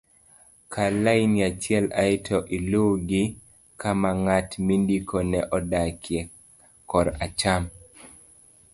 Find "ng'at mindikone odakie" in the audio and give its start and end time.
4.23-6.21